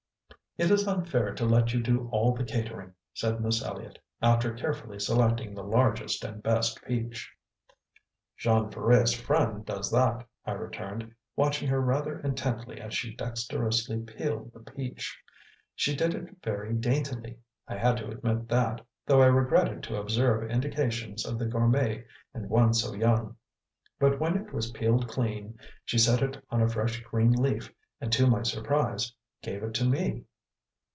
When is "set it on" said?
25.97-26.61